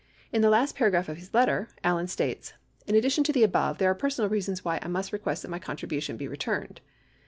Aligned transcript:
In 0.33 0.41
the 0.41 0.49
last 0.49 0.75
paragraph 0.75 1.09
of 1.09 1.19
Lis 1.19 1.31
letter 1.31 1.69
Allen 1.83 2.07
states: 2.07 2.53
"In 2.87 2.95
addi 2.95 3.11
tion 3.11 3.23
to 3.23 3.31
the 3.31 3.43
above, 3.43 3.77
there 3.77 3.91
are 3.91 3.93
personal 3.93 4.29
reasons 4.31 4.65
why 4.65 4.79
I 4.81 4.87
must 4.87 5.13
request 5.13 5.43
that 5.43 5.49
my 5.51 5.59
contribution 5.59 6.17
be 6.17 6.27
returned." 6.27 6.81